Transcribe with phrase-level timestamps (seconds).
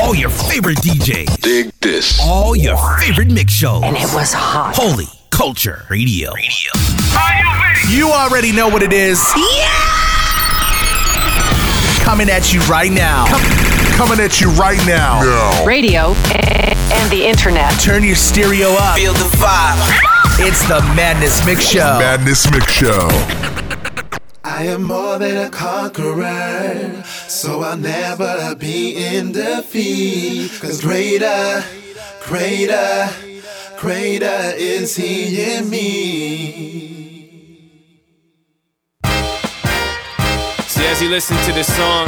[0.00, 1.40] All your favorite DJs.
[1.40, 2.20] Dig this.
[2.22, 3.82] All your favorite mix shows.
[3.82, 4.74] And it was hot.
[4.76, 6.32] Holy Culture Radio.
[6.32, 6.70] Radio.
[7.88, 9.20] You already know what it is.
[9.36, 9.68] Yeah!
[12.04, 13.26] Coming at you right now.
[13.96, 15.20] Coming at you right now.
[15.66, 16.14] Radio
[16.94, 17.72] and the internet.
[17.80, 18.96] Turn your stereo up.
[18.96, 19.78] Feel the vibe.
[20.40, 21.98] It's the Madness Mix Show.
[21.98, 23.08] Madness Mix Show.
[24.44, 30.50] I am more than a conqueror, so I'll never be in defeat.
[30.60, 31.64] Cause greater,
[32.24, 33.08] greater,
[33.76, 36.98] greater is He in me.
[40.66, 42.06] See, as you listen to this song,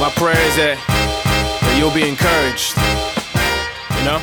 [0.00, 0.78] my prayer is that,
[1.60, 2.76] that you'll be encouraged.
[3.98, 4.20] You know?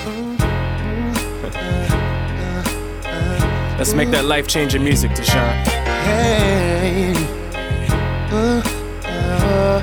[3.77, 5.65] Let's make that life changing music to shine.
[6.03, 7.27] Hey, mine.
[8.31, 8.61] Eh, eh,
[9.05, 9.81] eh,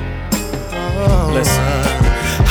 [1.07, 1.31] oh.
[1.33, 2.00] Listen.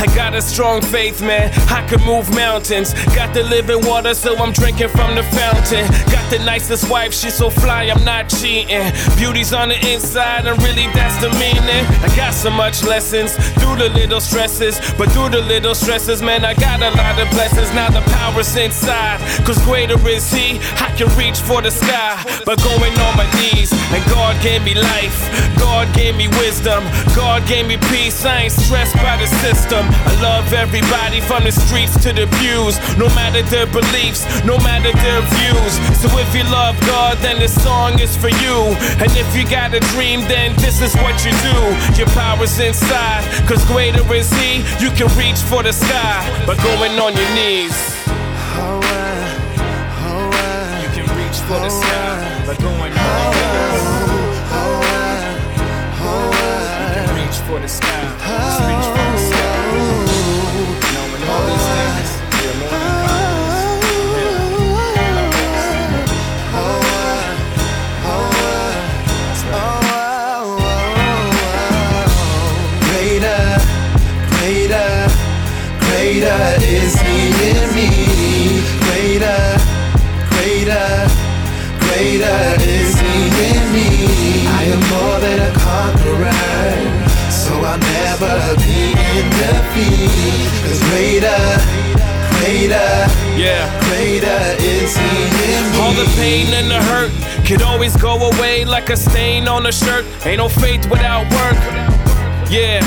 [0.01, 1.53] I got a strong faith, man.
[1.69, 2.95] I can move mountains.
[3.15, 5.87] Got the living water, so I'm drinking from the fountain.
[6.11, 8.93] Got the nicest wife, she's so fly, I'm not cheating.
[9.19, 11.85] Beauty's on the inside, and really that's the meaning.
[12.01, 16.47] I got so much lessons through the little stresses, but through the little stresses, man,
[16.47, 17.71] I got a lot of blessings.
[17.75, 20.61] Now the power's inside, cause greater is He.
[20.81, 22.17] I can reach for the sky,
[22.47, 23.71] but going on my knees.
[23.93, 25.19] And God gave me life,
[25.59, 28.25] God gave me wisdom, God gave me peace.
[28.25, 29.90] I ain't stressed by the system.
[30.07, 34.93] I love everybody from the streets to the pews, no matter their beliefs, no matter
[35.05, 35.73] their views.
[36.01, 38.59] So if you love God, then this song is for you.
[39.03, 41.59] And if you got a dream, then this is what you do.
[41.99, 44.63] Your power's inside, cause greater is He.
[44.83, 47.77] You can reach for the sky by going on your knees.
[48.57, 49.41] alright,
[50.05, 53.87] alright, You can reach for the sky by going on your knees.
[54.53, 55.37] alright,
[56.01, 56.97] alright.
[56.97, 59.00] You can reach for the sky.
[89.21, 90.11] In.
[90.65, 90.81] Cause
[93.37, 93.67] Yeah.
[94.59, 95.79] is He in me.
[95.81, 97.13] All the pain and the hurt
[97.47, 100.05] could always go away like a stain on a shirt.
[100.25, 101.57] Ain't no faith without work.
[102.51, 102.81] Yeah,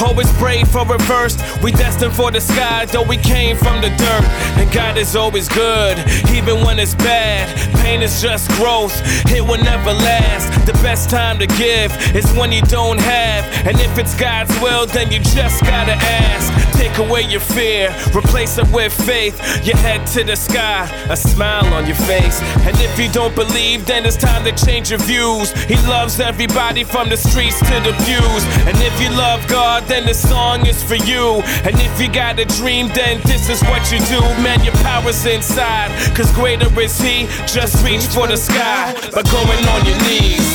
[0.00, 1.36] always pray for reverse.
[1.62, 4.24] We destined for the sky, though we came from the dirt.
[4.58, 5.98] And God is always good,
[6.30, 7.48] even when it's bad.
[7.88, 8.92] Pain is just growth,
[9.32, 10.66] it will never last.
[10.66, 13.66] The best time to give is when you don't have.
[13.66, 16.67] And if it's God's will, then you just gotta ask.
[16.78, 19.34] Take away your fear, replace it with faith.
[19.66, 22.40] Your head to the sky, a smile on your face.
[22.62, 25.50] And if you don't believe, then it's time to change your views.
[25.64, 28.44] He loves everybody from the streets to the pews.
[28.68, 31.42] And if you love God, then this song is for you.
[31.66, 34.20] And if you got a dream, then this is what you do.
[34.40, 37.26] Man, your power's inside, cause greater is He.
[37.46, 40.46] Just reach for the sky by going on your knees.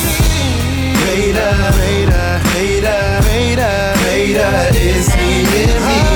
[1.04, 6.13] Greater, greater, greater, greater, greater is He in me.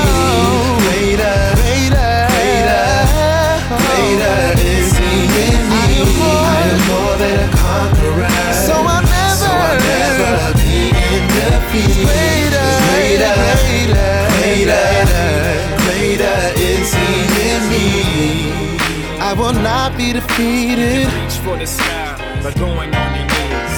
[20.08, 21.06] Be defeated.
[21.06, 23.76] Reach for the sky by going on your knees.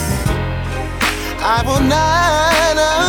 [1.43, 3.00] I will not, uh,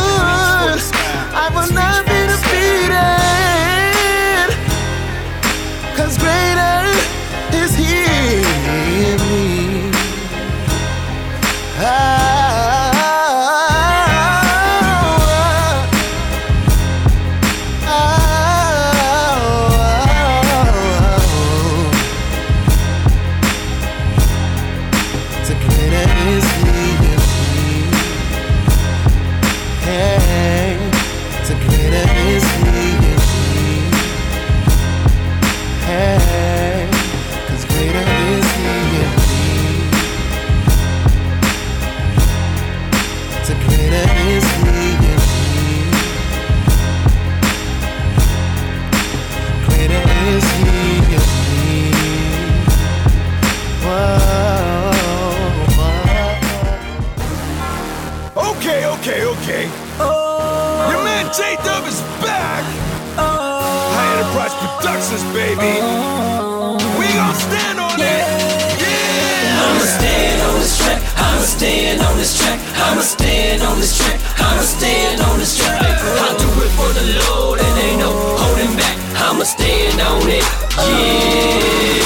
[80.12, 80.44] on it.
[80.76, 82.04] Yeah.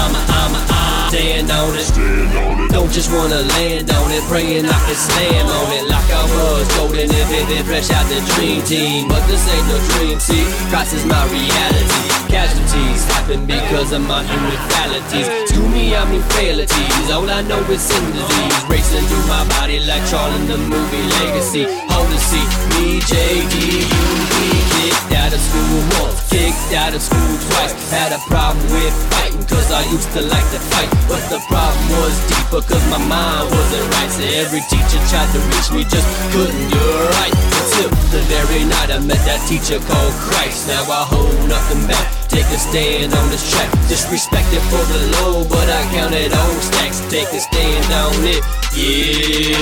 [0.00, 2.72] I'ma, I'ma, I'ma stand on it.
[2.72, 6.66] Don't just wanna land on it, praying I can slam on it like I was
[6.76, 9.08] golden and vivid, fresh out the dream team.
[9.08, 12.00] But this ain't no dream, see, Christ is my reality.
[12.30, 14.24] Casualties happen because of my
[14.70, 15.28] fallacies.
[15.50, 17.10] To me, I'm infalities.
[17.10, 21.04] All I know is sin disease racing through my body like Charlie in the movie
[21.18, 21.89] Legacy.
[21.90, 24.06] Hold the seat, me, JD, you,
[24.38, 24.46] we
[24.78, 27.74] kicked out of school once, kicked out of school twice.
[27.90, 31.86] Had a problem with fighting cause I used to like to fight, but the problem
[31.98, 34.10] was deeper cause my mind wasn't right.
[34.10, 37.34] So every teacher tried to reach me, just couldn't do it right.
[37.58, 40.68] Until the very night I met that teacher called Christ.
[40.68, 42.29] Now I hold nothing back.
[42.30, 43.68] Take a stand on this track.
[43.90, 47.00] Disrespected for the low, but I counted all stacks.
[47.10, 48.38] Take a stand on it.
[48.70, 49.58] Yeah.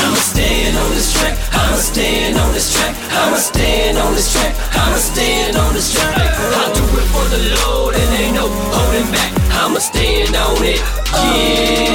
[0.00, 1.36] I'ma stand on this track.
[1.52, 2.96] I'ma stand on this track.
[3.12, 4.56] I'ma stand on this track.
[4.72, 6.16] I'ma stand on this track.
[6.16, 9.32] I do it for the Lord and ain't no holding back.
[9.60, 10.80] I'ma stand on it.
[11.12, 11.92] Yeah.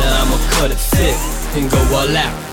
[0.00, 1.16] Now I'ma cut it thick
[1.54, 2.47] and go all out.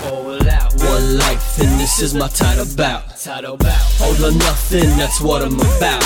[0.96, 3.04] One life and this is my title bout.
[3.28, 6.00] All or nothing, that's what I'm about.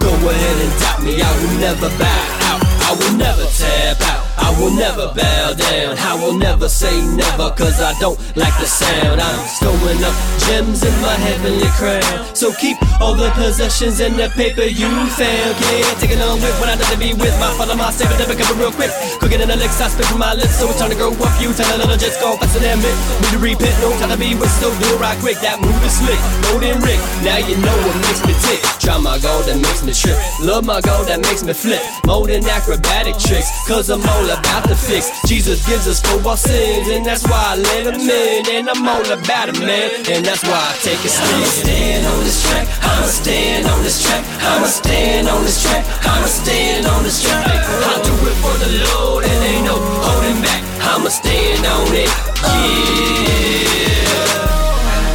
[0.00, 2.62] Go ahead and doubt me, I will never bow out.
[2.64, 4.25] I will never tap out.
[4.46, 5.98] I will never bow down.
[5.98, 9.18] I will never say never, cause I don't like the sound.
[9.18, 10.14] I'm stowing up
[10.46, 12.22] gems in my heavenly crown.
[12.30, 14.86] So keep all the possessions and the paper you
[15.18, 15.50] found.
[15.58, 18.14] Can't take it on with when I need to be with my father, my savior,
[18.22, 18.94] never coming real quick.
[19.18, 21.34] Cooking in the licks, I spit from my lips, so it's time to grow up.
[21.42, 22.94] You tell a little just go faster than me.
[23.26, 25.42] Need to repent, no time to be, with still do right quick.
[25.42, 27.02] That move is slick, loading Rick.
[27.26, 28.62] Now you know what makes me tick.
[28.78, 30.14] Try my goal that makes me trip.
[30.38, 31.82] Love my goal that makes me flip.
[32.06, 35.10] More than acrobatic tricks, cause I'm all about the fix.
[35.26, 38.46] Jesus gives us for our sins, and that's why I let him in.
[38.50, 41.34] And I'm all about it, man, and that's why I take a stand.
[41.36, 45.84] I'ma stand on this track, I'ma stand on this track, I'ma stand on this track,
[46.06, 47.46] I'ma stand on this track.
[47.46, 50.62] I do it for the Lord, and ain't no holding back.
[50.82, 52.10] I'ma stand on it,
[52.44, 53.66] yeah.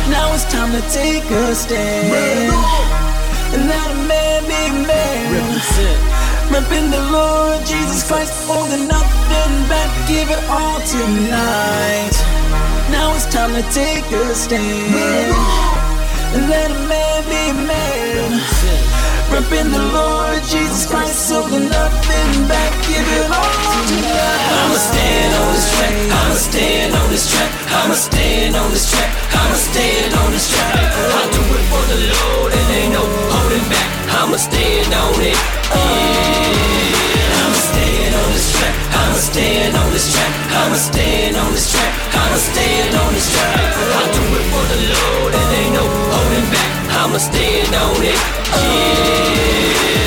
[0.10, 2.52] Now it's time to take a stand.
[3.54, 6.31] And let a man be a man.
[6.52, 12.12] Reppin' the Lord Jesus Christ, holding nothing back, give it all tonight.
[12.92, 15.32] Now it's time to take a stand.
[16.36, 18.32] And let a man be a man.
[19.32, 23.56] Reppin' the Lord Jesus Christ, holding nothing back, give it all
[23.88, 24.52] tonight.
[24.60, 25.96] I'ma stand on this track.
[26.20, 27.52] I'ma stand on this track.
[27.80, 29.12] I'ma stand on this track.
[29.40, 30.76] I'ma stand on this track.
[30.76, 33.41] I do it for the Lord and ain't no.
[34.22, 35.34] I'ma stand on it.
[35.34, 36.14] Yeah.
[37.42, 38.76] I'ma stand on this track.
[38.94, 40.34] I'ma stand on this track.
[40.62, 41.94] I'ma stand on this track.
[42.14, 43.58] I'ma stand on this track.
[43.58, 46.70] I do it for the Lord and ain't no holding back.
[47.02, 48.20] I'ma stand on it.
[48.62, 50.01] Yeah.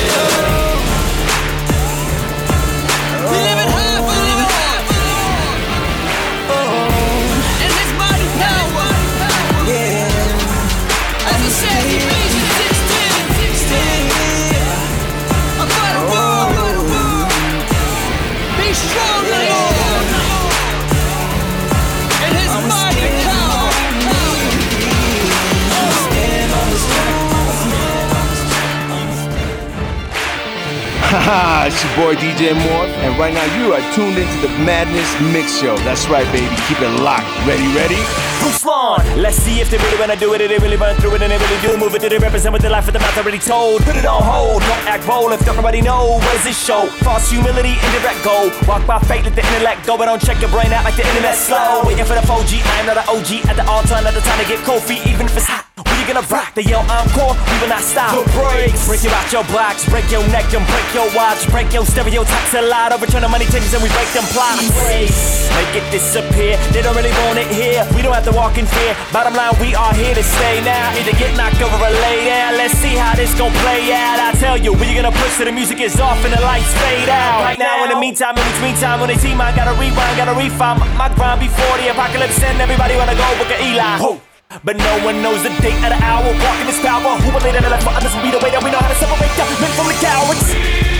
[31.65, 35.57] It's your boy DJ Morph, and right now you are tuned into the Madness Mix
[35.57, 35.75] Show.
[35.87, 36.53] That's right, baby.
[36.67, 37.25] Keep it locked.
[37.47, 37.97] Ready, ready?
[38.43, 38.99] Bruce Lawn.
[39.17, 41.39] Let's see if they really wanna do it, they really run through it, and they
[41.39, 42.01] really do move it.
[42.01, 43.81] Do they represent with the life of the mouth already told?
[43.83, 46.19] Put it on hold, don't act bold if nobody know.
[46.19, 46.85] What does this show?
[47.01, 48.51] False humility, indirect gold.
[48.67, 51.07] Walk by faith, let the intellect go, but don't check your brain out like the
[51.07, 51.81] internet slow.
[51.85, 54.39] Waiting for the 4G, I am not an OG at the altar, not the time
[54.43, 55.64] to get cold feet, even if it's hot.
[56.05, 58.13] We gonna rock, they yell encore, we will not stop.
[58.13, 61.73] Put breaks, break you out your blocks, break your neck and break your watch, break
[61.73, 64.69] your stereotypes a lot, overturn the money takers and we break them plots.
[64.85, 68.61] Erase, make it disappear, they don't really want it here, we don't have to walk
[68.61, 68.93] in fear.
[69.09, 72.53] Bottom line, we are here to stay now, either get knocked over or lay down.
[72.53, 74.21] Let's see how this gon' play out.
[74.21, 77.09] I tell you, we gonna push till the music is off and the lights fade
[77.09, 77.41] out.
[77.41, 80.37] Right now, in the meantime, in between time, when they team, I gotta rewind, gotta
[80.37, 83.97] refine my, my grind before the apocalypse and everybody wanna go book a Eli.
[83.97, 84.34] Whoa.
[84.63, 86.23] But no one knows the date of the hour.
[86.23, 87.17] Walking this power.
[87.17, 88.95] Who will the life for others will be the way that we know how to
[88.95, 90.94] separate the men from the cowards.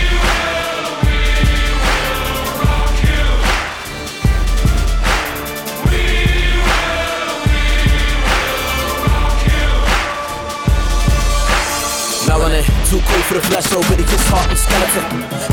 [12.86, 15.02] Too cool for the flesh, so really just heart and skeleton.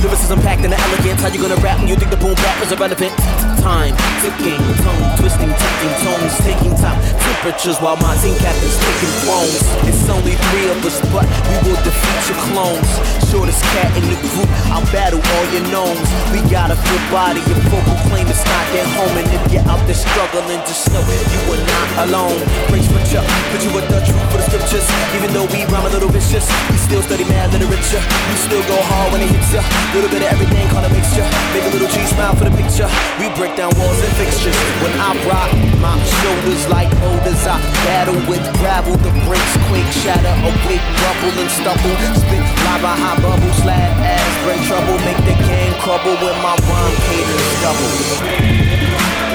[0.05, 1.17] Lyricism packed in the elegance.
[1.17, 3.09] How you gonna rap when you think the boom bap is irrelevant?
[3.57, 6.93] Time ticking, tongue twisting, ticking tones, taking top
[7.25, 9.65] temperatures while my team captains taking thrones.
[9.89, 12.85] It's only three of us, but we will defeat your clones.
[13.33, 16.05] Shortest cat in the group, I'll battle all your gnomes.
[16.29, 19.15] We got a good body, your vocal claim it's not their home.
[19.17, 22.37] And if you're out there struggling, just know you are not alone.
[22.69, 24.85] Praise for Chuck, put you with the truth for the scriptures.
[25.17, 28.01] Even though we rhyme a little vicious, we still study mad literature.
[28.29, 29.61] We still go hard when it hits ya.
[29.93, 31.25] Little bit of everything, call a mixture.
[31.53, 32.87] Make a little G smile for the picture.
[33.19, 34.55] We break down walls and fixtures.
[34.83, 37.41] When I rock, my shoulders like boulders.
[37.45, 41.95] I battle with gravel, the brakes quake, shatter, awake, rumble and stumble.
[42.17, 46.97] Spit lava, high bubble, slap ass, bring trouble, make the game crumble when my rhyme
[47.07, 49.32] cadence double.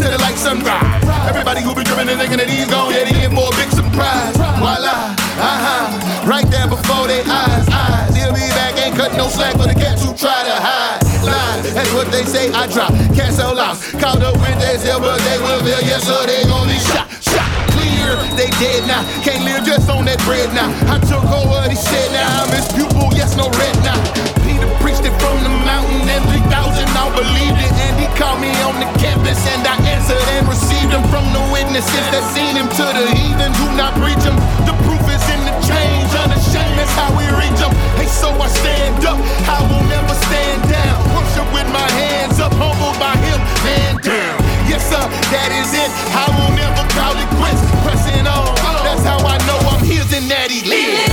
[0.00, 1.04] To the light, sunrise.
[1.28, 3.70] Everybody who be tripping and thinking that he's gone, yeah, he in for a big
[3.70, 4.34] surprise.
[4.58, 6.26] Voila, uh-huh.
[6.26, 8.16] Right there before their eyes, eyes.
[8.16, 11.04] He'll be back, ain't cut no slack for the cats who try to hide.
[11.22, 12.90] Lies, that's what they say, I drop.
[13.14, 13.59] Can't sell lost.
[14.00, 17.44] Caught up with that but they will feel, yes, sir, they be shot, shot.
[17.76, 19.04] Clear, they dead now.
[19.20, 20.72] Can't live just on that bread now.
[20.88, 22.24] I took over what he said now.
[22.40, 24.00] I'm his pupil, yes, no red now.
[24.40, 26.48] Peter preached it from the mountain, and 3,000
[26.96, 27.72] all believed it.
[27.76, 31.44] And he called me on the campus, and I answered and received him from the
[31.52, 34.32] witnesses that seen him to the heathen who not preach him.
[34.64, 37.79] The proof is in the change, unashamed, that's how we reach him.
[38.10, 40.98] So I stand up, I will never stand down.
[41.14, 44.36] Worship with my hands up, humbled by him, man down.
[44.66, 45.88] Yes, sir, that is it.
[46.12, 47.62] I will never call it quits.
[47.86, 48.50] Pressing on,
[48.84, 50.98] that's how I know I'm his and that he lives.
[51.00, 51.10] Now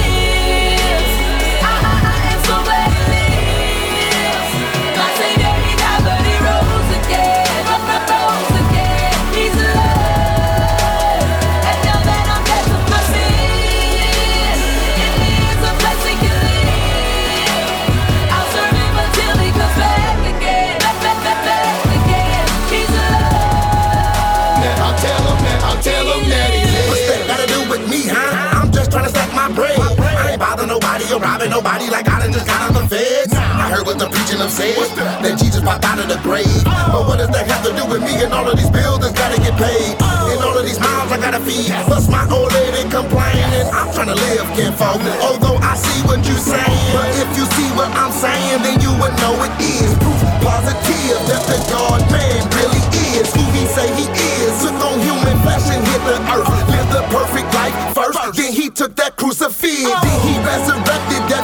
[31.57, 33.33] nobody like I done just got out the feds.
[33.33, 34.77] I heard what the preaching them said,
[35.25, 36.45] that Jesus popped out of the grave.
[36.69, 36.93] Oh.
[36.93, 39.17] But what does that have to do with me and all of these bills that's
[39.17, 39.97] gotta get paid?
[39.97, 40.29] Oh.
[40.29, 41.73] And all of these miles I gotta feed.
[41.89, 43.65] Plus my old lady complaining.
[43.73, 45.01] I'm trying to live, can't kinfolk.
[45.25, 46.93] Although I see what you saying.
[46.93, 51.17] But if you see what I'm saying, then you would know it is proof positive
[51.25, 52.85] that the God man really
[53.17, 54.53] is who he say he is.
[54.61, 56.49] Took on human flesh and hit the earth.
[56.69, 58.37] Lived the perfect life first.
[58.37, 59.89] Then he took that crucifix.
[59.89, 60.45] Then he oh.
[60.45, 61.36] resurrected that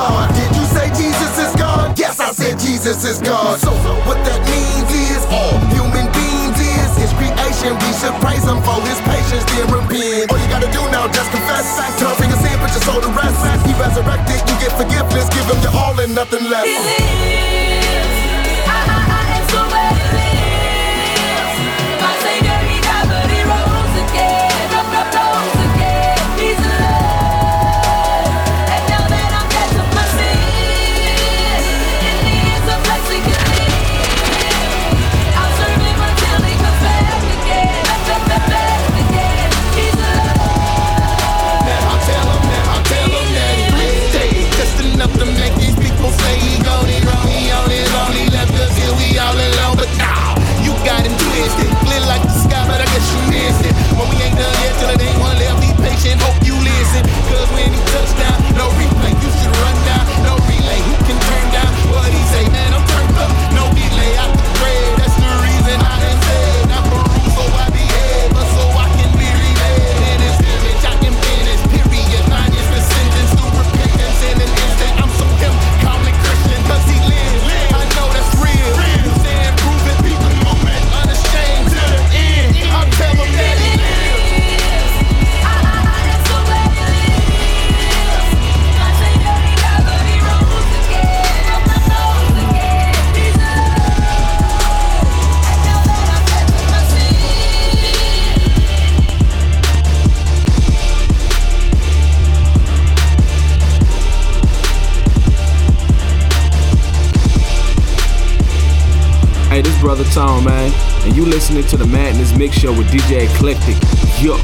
[0.00, 0.32] God.
[0.32, 1.98] Did you say Jesus is God?
[1.98, 3.60] Yes, I said Jesus is God.
[3.60, 3.70] So
[4.08, 7.76] what that means is all human beings is his creation.
[7.76, 10.32] We should praise him for his patience, then repent.
[10.32, 11.68] All you gotta do now, just confess.
[12.00, 13.40] Turn from your sin, put your soul to rest.
[13.68, 15.28] He resurrected, you get forgiveness.
[15.28, 17.69] Give him your all and nothing less.
[53.30, 53.74] piercing.
[53.96, 55.62] But we ain't done yet till it ain't one left.
[55.62, 57.02] Be patient, hope you listen.
[57.30, 57.49] Cause
[111.30, 113.76] listening to the Madness Mix Show with DJ Eclectic.
[114.20, 114.36] Yo.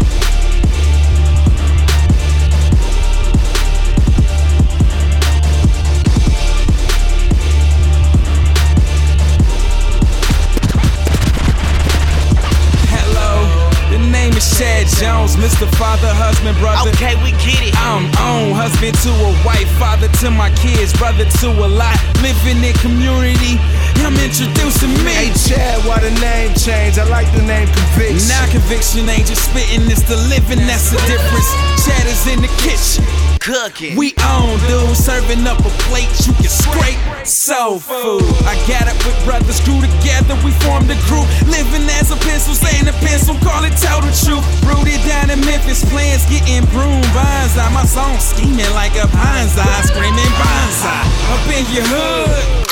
[12.87, 13.43] Hello,
[13.91, 15.67] the name is Chad Jones, Mr.
[15.75, 16.91] Father, husband, brother.
[16.91, 17.75] Okay, we get it.
[17.79, 21.99] I'm on, husband to a wife, father to my kids, brother to a lot.
[22.23, 23.59] Living in community,
[24.05, 25.13] I'm introducing me.
[25.13, 26.99] Hey Chad, why the name change?
[26.99, 28.29] I like the name Conviction.
[28.29, 31.49] Now conviction ain't just spitting, it's the living that's the difference.
[31.85, 33.05] Chad is in the kitchen.
[33.41, 33.95] Cooking.
[33.95, 36.99] We on, dude, serving up a plate you can scrape.
[37.23, 38.27] Soul food.
[38.43, 41.27] I got it with brothers, grew together, we formed a group.
[41.47, 44.43] Living as a pencil, saying a pencil, call it total truth.
[44.67, 47.55] Rooted down in Memphis, plans getting broom vines.
[47.71, 51.07] My song scheming like a bonsai, screaming bonsai.
[51.31, 52.66] Up in your hood.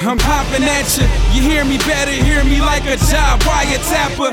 [0.00, 1.04] I'm popping at you.
[1.36, 4.32] You hear me better, hear me like a job wiretapper.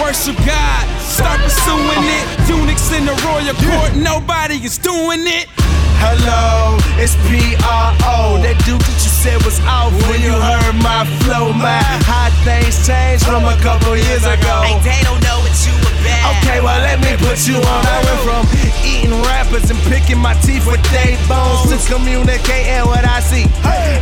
[0.00, 2.24] Worship God, start pursuing it.
[2.48, 5.52] Eunuchs in the royal court, nobody is doing it.
[6.00, 8.40] Hello, it's P-R-O.
[8.40, 11.76] That dude that you said was off when you heard my flow, My
[12.08, 14.64] How things changed from a couple years ago.
[14.64, 14.80] Hey,
[16.66, 17.82] well let me put you on.
[17.86, 18.42] I went from
[18.82, 23.46] eating rappers and picking my teeth with they bones to communicating what I see.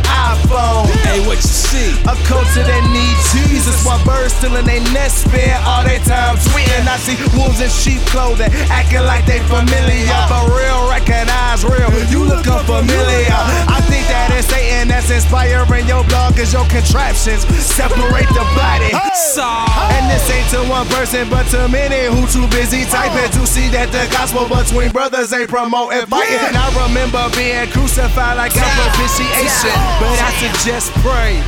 [0.09, 0.89] iPhone.
[1.05, 1.93] Hey, what you see?
[2.09, 6.41] A culture that needs Jesus while birds still in their nest spend all their time
[6.49, 6.89] tweeting.
[6.89, 11.93] I see wolves in sheep clothing acting like they familiar, but real recognize real.
[12.09, 13.37] You look unfamiliar.
[13.69, 19.04] I think that it's Satan that's inspiring your blog cause your contraptions separate the body.
[19.15, 23.71] And this ain't to one person, but to many who too busy typing to see
[23.71, 26.35] that the gospel between brothers ain't promoting fighting.
[26.43, 29.71] And I remember being crucified like a propitiation,
[30.03, 31.39] but I suggest pray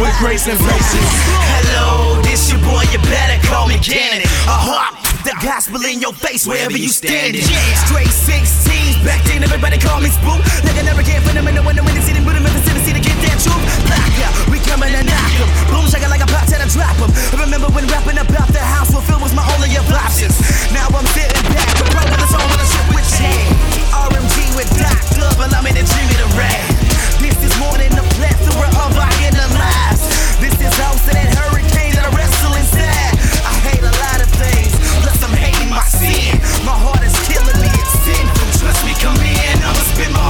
[0.00, 1.12] with grace and patience.
[1.60, 4.24] Hello, this your boy, you better call me Canon.
[4.48, 7.44] A heart, the gospel in your face wherever you standing.
[7.84, 10.40] Straight 16s, back then everybody call me Spook.
[10.64, 12.48] Like I never cared for them in the window when they see them, put them
[12.48, 12.99] in the city
[13.30, 13.62] that truth.
[13.86, 15.50] Black out, we coming to knock them.
[15.70, 16.98] Boom, shaka like a pop till I drop.
[16.98, 20.34] I remember when rapping about the house Phil was my only options.
[20.74, 23.46] Now I'm sitting back, the pro with a song with a ship with Chad.
[23.94, 26.66] RMG with Doc Love, allow me to dream it a rap.
[27.22, 30.02] This is more than a plethora of our inner lives.
[30.42, 33.14] This is house of that hurricane that I wrestle inside.
[33.46, 34.72] I hate a lot of things,
[35.06, 36.36] plus I'm hating my sin.
[36.66, 38.48] My heart is killing me, it's sinful.
[38.58, 39.56] Trust me, come in.
[39.62, 40.29] I'ma spit my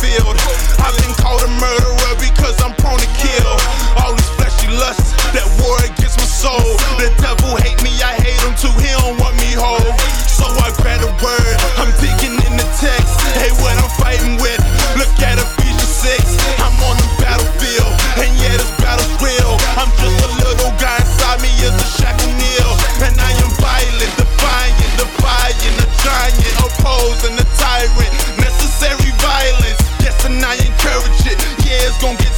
[0.00, 0.36] field.
[0.80, 1.89] I've been called a murderer.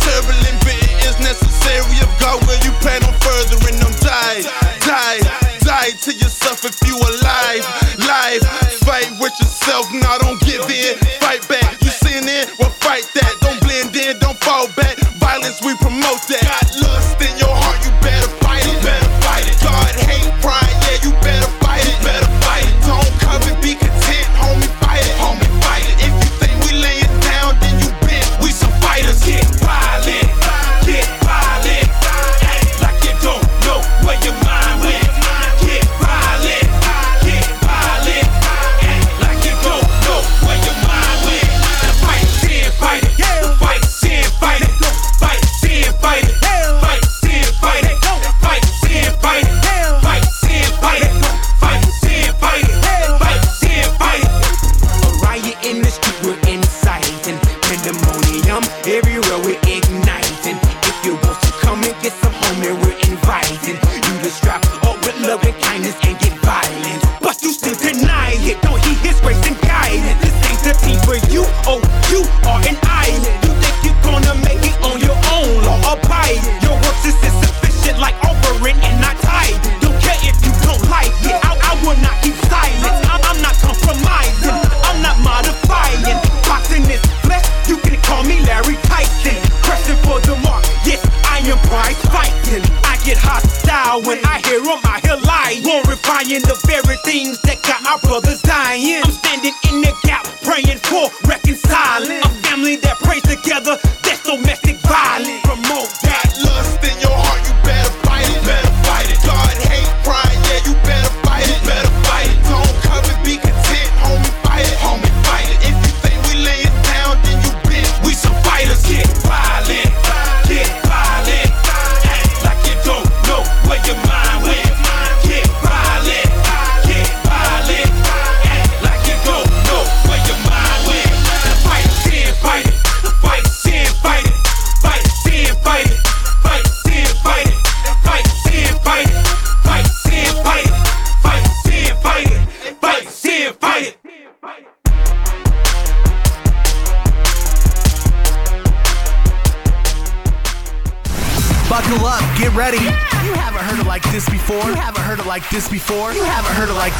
[0.02, 2.42] turbulent, but it is necessary of God.
[2.46, 3.94] Will you plan on furthering them?
[4.02, 4.42] Die,
[4.82, 5.20] die,
[5.62, 7.64] die to yourself if you alive.
[8.06, 8.42] Life,
[8.82, 9.86] fight with yourself.
[9.92, 10.98] Now nah, don't give in.
[11.22, 11.80] Fight back.
[11.82, 12.46] You sin in?
[12.58, 13.34] Well, fight that.
[13.40, 14.18] Don't blend in.
[14.18, 15.01] Don't fall back.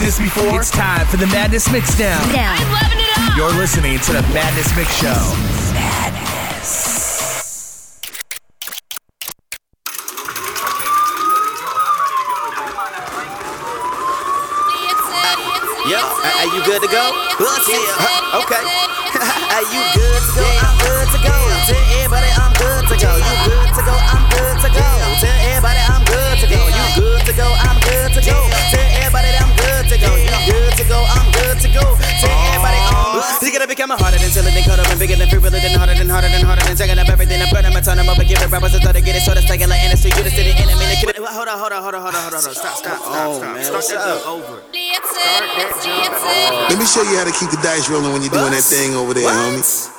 [0.02, 0.58] This before.
[0.58, 2.18] It's time for the Madness Mixdown.
[2.34, 3.36] I'm loving it up.
[3.36, 5.08] You're listening to the Madness Mix Show.
[15.86, 17.04] Yo, are are you good to go?
[17.38, 17.78] Let's see.
[18.34, 18.71] Okay.
[37.92, 39.68] Turn them up and give it rappers a thought to get it sort of taking
[39.68, 40.80] like NS to you to sit in enemy.
[41.28, 42.40] Hold on, hold on, hold on, hold on, hold on.
[42.40, 43.52] Stop, stop, stop, Oh, stop.
[43.52, 44.24] man, Start that up?
[44.24, 44.56] jump over.
[46.72, 48.96] Let me show you how to keep the dice rolling when you're doing that thing
[48.96, 49.91] over there, homie.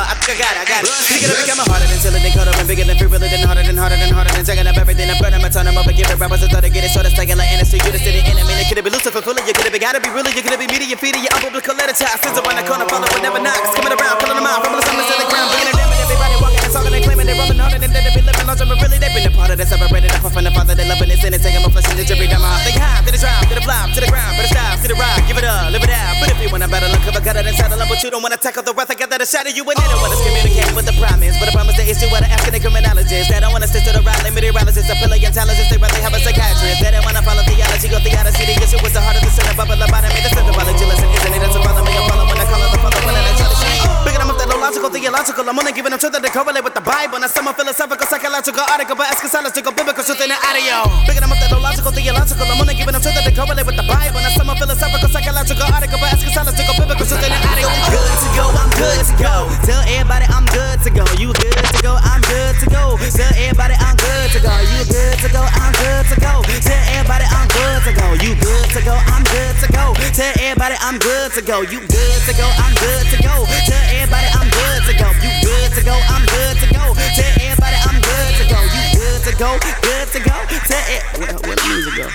[0.00, 0.92] I think I got it, I got it.
[1.04, 3.64] Thinking of it, harder than tilling, than colder, and bigger than free, really than harder
[3.64, 5.10] than harder than harder than taking up everything.
[5.10, 7.36] I'm burning my time, I'm up rappers, I thought to get it, so that's taking
[7.36, 7.80] like industry.
[7.84, 8.68] You just did it in a minute.
[8.70, 9.52] Coulda been Lucifer, fooling you?
[9.52, 10.32] coulda been gotta be really?
[10.32, 11.30] You coulda been media, feeding you?
[11.32, 12.16] I'm public, letter tie.
[12.22, 13.76] Since around the corner, follow, but never knocks.
[13.76, 16.36] Coming around, pulling them out, rumbling, something to the ground, bringing it down, but everybody
[16.40, 19.14] walking talking and claiming they're rolling harder than they be living on but really they've
[19.14, 21.42] been a part of the separated off from the father they loving this and it's
[21.42, 22.62] taking my flesh and to read them out.
[22.62, 24.88] Think high, to the drive, to the flop, to the ground, but it's time, to
[24.88, 26.14] the ride, give it up, live it out.
[26.22, 28.22] But if you wanna battle, look cover, cut it and saddle up, but you don't
[28.22, 30.18] wanna tackle the wrath, I got that a shot of you and they don't wanna
[30.22, 31.34] communicate with the promise.
[31.36, 33.26] But I promise the issue what I ask the criminologist.
[33.30, 36.14] They don't wanna stick to the right, limited analysis, a pillar intelligence, they rather have
[36.14, 36.78] a psychiatrist.
[36.80, 39.46] They don't wanna follow theology, go theodicy, the issue was the heart of the sin,
[39.50, 41.40] a bubble about it, made the symbology, listen, isn't it?
[41.42, 43.48] That's a problem, me a follow when I call it the father, when I try
[43.50, 43.82] to shame.
[44.06, 46.74] Picking them up that logical, theological, I'm only giving them truth that they correlate with
[46.74, 50.84] the Bible, not some philosophical, psychological article, but eschatological, biblical truth in the audio.
[51.08, 53.76] Picking them up that logical, theological, I'm only giving them truth that they correlate with
[53.76, 57.68] the Bible, not some philosophical, psychological article, but eschatological, biblical truth in the audio.
[57.68, 59.34] I'm good to go, I'm good to go.
[59.64, 61.04] Tell everybody I'm good to go.
[61.16, 62.84] You good to go, I'm good to go.
[62.98, 64.52] Tell everybody I'm good to go.
[64.60, 66.32] You good to go, I'm good to go.
[66.60, 68.06] Tell everybody I'm good to go.
[68.20, 69.84] You good to go, I'm good to go.
[70.12, 71.56] Tell everybody I'm good to go.
[71.64, 73.34] You good to go, I'm good to go.
[73.48, 75.08] Tell everybody I'm good to go.
[75.24, 76.94] You good to go, I'm good to go.
[76.94, 78.58] Tell everybody I'm good to go.
[78.64, 80.36] You good to go, good to go.
[80.66, 81.02] Tell it.
[81.18, 82.08] Where, where the music go?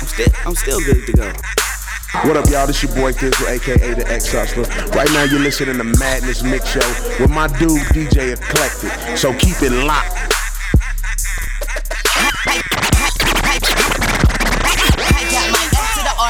[0.00, 1.32] I'm still, I'm still good to go.
[2.22, 2.66] What up, y'all?
[2.66, 4.64] This your boy Thizzle, aka the X Hustler.
[4.94, 6.88] Right now, you're listening to Madness Mix Show
[7.20, 9.18] with my dude DJ Eclectic.
[9.18, 10.34] So keep it locked.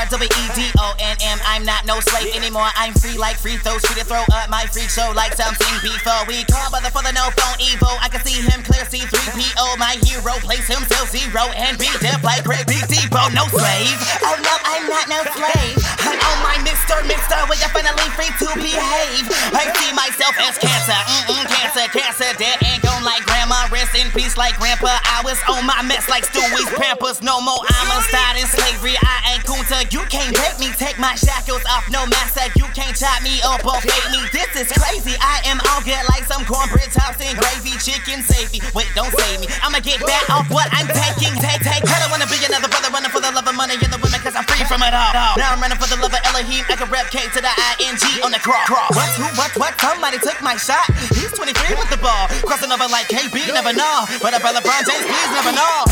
[0.04, 1.38] I got my F to the R R W E D O N M.
[1.46, 2.68] I'm not no slave anymore.
[2.76, 6.24] I'm free like free throws, free to throw up my freak show like something before
[6.28, 7.88] we call for the no phone Evo.
[8.00, 9.78] I can see him clear, C3PO.
[9.78, 13.32] My hero plays himself zero and be deaf like Greg Big Debo.
[13.32, 13.98] No slave.
[14.24, 15.78] Oh no, I'm not no slave.
[16.04, 17.00] I'm my Mr.
[17.08, 19.24] Mister, we definitely free to behave.
[19.56, 23.68] I see myself as cancer, mm-mm, cancer, cancer, dead and gone like grandma.
[23.72, 25.00] Rest in peace like grandpa.
[25.04, 27.22] I was on my mess like Stewie's Pampers.
[27.22, 28.96] No more, I'm a start in slavery.
[29.00, 29.93] I ain't kunta.
[29.94, 31.86] You can't make me take my shackles off.
[31.86, 34.26] No master, you can't chop me up or fade me.
[34.34, 35.14] This is crazy.
[35.22, 38.58] I am all good like some cornbread tops and gravy, chicken safety.
[38.74, 39.46] Wait, don't save me.
[39.62, 41.30] I'ma get back off what I'm taking.
[41.38, 41.86] Take, take.
[41.86, 44.18] I don't wanna be another brother running for the love of money and the women,
[44.18, 45.14] cause I'm free from it all.
[45.14, 46.66] Now I'm running for the love of Elohim.
[46.66, 48.66] I can rap K to the I-N-G on the cross.
[48.98, 49.78] What, who, what, what?
[49.78, 50.90] Somebody took my shot.
[51.14, 52.26] He's 23 with the ball.
[52.42, 54.10] Crossing over like KB, never know.
[54.18, 55.86] But about LeBron James, please never know.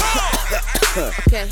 [1.31, 1.47] Okay.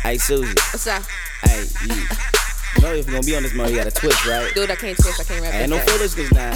[0.00, 0.56] Hey, Susie.
[0.72, 1.04] What's up?
[1.44, 4.52] Hey, you, know if you're gonna be on this mode, you gotta twist, right?
[4.54, 5.20] Dude, I can't twist.
[5.20, 5.54] I can't rap.
[5.54, 6.52] Ain't no foolishness now.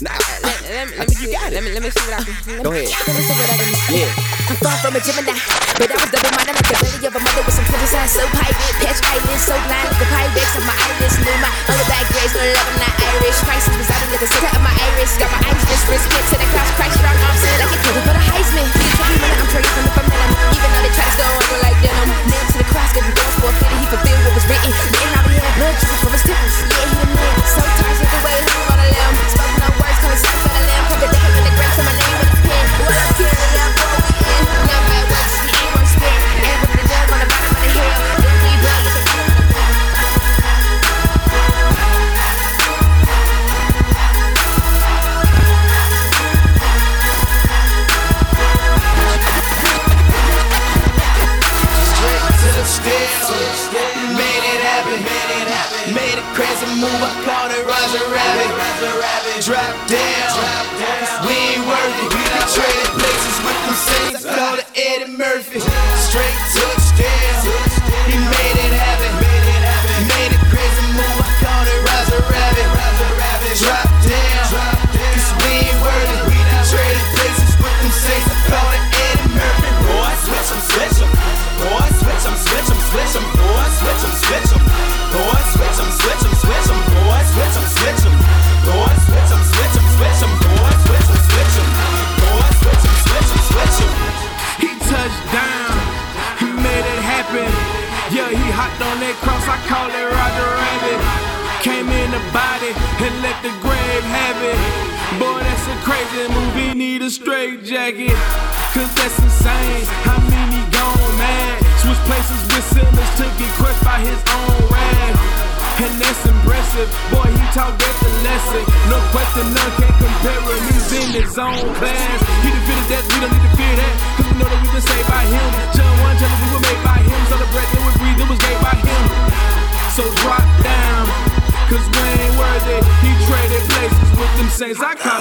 [0.00, 0.10] Nah,
[0.42, 1.32] Let, let, me- I let me see.
[1.32, 2.62] Let me let me see what I can.
[2.62, 2.88] Go ahead.
[3.06, 3.96] Let me see what I can.
[3.96, 4.35] Yeah.
[4.46, 5.34] I'm far from a Gemini,
[5.74, 8.22] but I was double-minded like the belly of a mother with some twisted eyes, so
[8.30, 8.54] pipe.
[8.78, 11.18] Patch eyelids, so blind like the Pyrex of my eyelids.
[11.18, 13.42] Knew my other bad grades, no love, I'm not Irish.
[13.42, 15.18] Prices residing at the center of my iris.
[15.18, 17.94] Got my eyes just wrist hit to the cross, Christ strong arms, like a kid
[18.06, 18.68] for the Heisman.
[18.70, 22.10] I'm praying from the them, even though try to go under like denim.
[22.30, 24.70] Nailed to the cross, giving doors for a fitted, he fulfilled what was written.
[24.70, 26.54] Written out he had blood from his temples.
[26.70, 26.95] Yeah,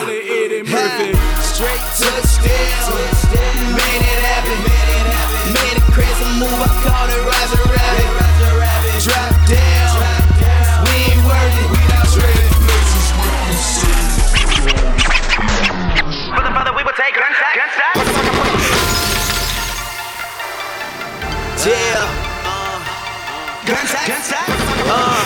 [0.05, 0.29] saints.
[0.29, 1.17] I it Eddie Murphy.
[1.41, 2.93] Straight touchdown.
[3.73, 4.57] Made it happen.
[5.53, 6.53] Made it crazy move.
[6.53, 8.09] I called it Roger Rabbit.
[9.01, 10.05] Drop down.
[10.85, 11.65] We ain't worthy.
[11.73, 14.15] We not traded places with them saints.
[16.29, 17.95] Brother, brother, we will take gunshot, gunshot.
[21.65, 22.05] Yeah.
[23.65, 24.05] Gunshot.
[24.05, 24.49] Gunshot.
[24.85, 25.25] Uh.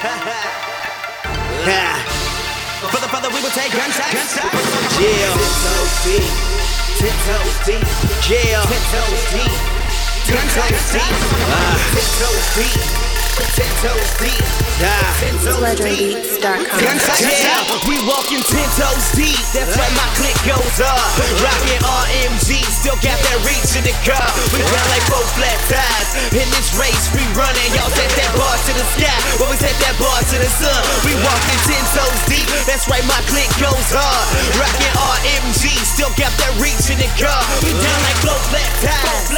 [1.66, 2.29] yeah.
[2.88, 4.10] Brother, brother, we will take gunshot.
[4.10, 4.52] Gunshot.
[4.96, 5.36] Yeah.
[5.36, 6.24] Ten toes deep.
[6.96, 7.84] Ten toes deep.
[8.30, 8.64] Yeah.
[8.64, 9.52] Ten toes deep.
[10.24, 11.14] Ten toes deep.
[11.44, 11.76] Uh.
[11.92, 12.99] Ten toes deep.
[13.40, 13.72] Ten
[15.80, 16.12] deep.
[17.24, 17.64] Yeah.
[17.88, 19.40] We walking ten toes deep.
[19.56, 21.00] That's why my click goes up.
[21.40, 22.60] Rockin' RMG.
[22.68, 24.24] Still got that reach in the car.
[24.52, 26.36] We run like both flat tires.
[26.36, 27.68] In this race, we running.
[27.76, 29.16] Y'all set that bar to the sky.
[29.40, 30.80] Well, we set that bar to the sun.
[31.08, 32.48] We walking ten toes deep.
[32.68, 34.26] That's right, my click goes hard.
[34.60, 35.80] Rockin' RMG.
[35.84, 37.40] Still got that reach in the car.
[37.64, 39.32] We down like both flat tires.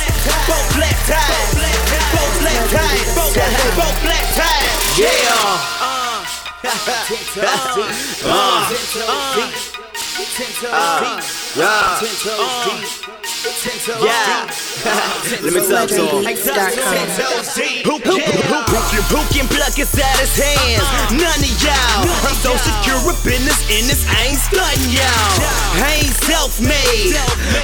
[0.50, 1.50] Both flat tires.
[1.50, 2.10] Both flat tires.
[2.14, 3.10] Both flat tires.
[3.14, 3.91] Both flat tires.
[4.98, 5.32] Yeah.
[5.80, 6.24] Uh,
[8.24, 8.70] uh,
[9.08, 9.52] uh,
[14.02, 14.44] yeah.
[15.40, 16.20] Let me talk to him.
[17.82, 18.20] Who, can,
[19.08, 20.84] who can pluck us out his hands?
[21.16, 22.04] None of y'all.
[22.28, 25.32] I'm so secure up in this, in this, I ain't stunting y'all.
[25.80, 27.16] I ain't self-made.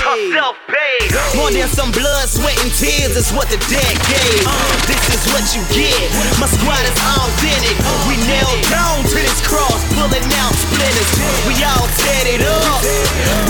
[0.09, 1.13] I'm self-paid.
[1.37, 3.13] More than some blood, sweat, and tears.
[3.13, 4.45] is what the dead gave.
[4.89, 6.09] This is what you get.
[6.41, 7.77] My squad is authentic.
[8.09, 11.13] We nailed down to this cross, pulling out splinters.
[11.45, 12.81] We all set it up.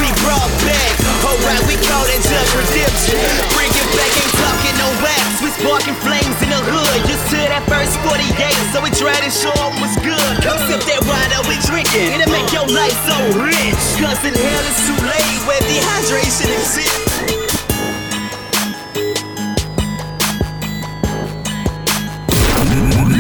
[0.01, 0.95] We brought back.
[1.25, 3.17] Alright, we call that just redemption.
[3.53, 5.23] Bring it back, ain't talking no wax.
[5.45, 6.99] We sparking flames in the hood.
[7.09, 8.33] Used to that first 48,
[8.73, 10.35] so we tried to show 'em what's good.
[10.41, 12.17] Come sip that wine that we drinking.
[12.17, 13.83] It'll make your life so rich.
[14.01, 16.97] Cause in hell it's too late where dehydration exists.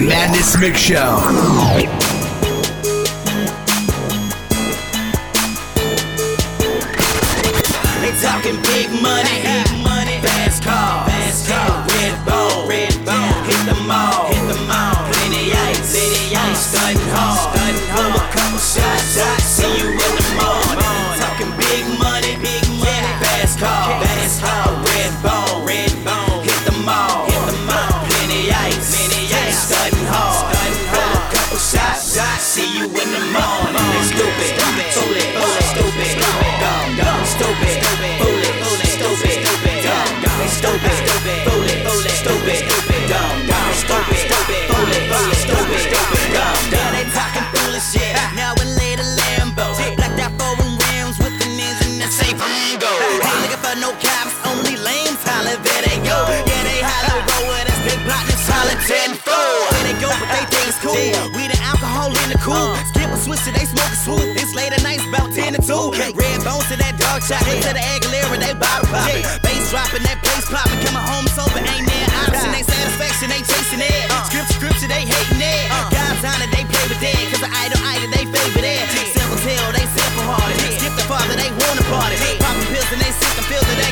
[0.09, 2.08] Madness Mix Show.
[9.09, 9.47] Money,
[62.48, 62.72] cool.
[62.88, 64.24] Skip a switch, they smoke a swoop.
[64.40, 66.16] It's late at night, about 10 to 2.
[66.16, 69.22] Red bones to that dog chocolate to the Aguilera, they bottle popping.
[69.44, 70.80] Bass dropping, that place popping.
[70.80, 72.50] Coming home sober, ain't there option.
[72.56, 74.08] They satisfaction, they chasing it.
[74.08, 74.24] Uh.
[74.32, 75.68] Scripture, scripture, they hating it.
[75.68, 75.92] Uh.
[75.92, 77.22] God's honor, they play with that.
[77.30, 78.84] Cause the idol, idol, they favor that.
[79.12, 80.58] Simple tell, they simple hearted.
[80.80, 82.16] Skip the father, they wanna party.
[82.40, 83.88] Poppin' pills and they system, feel that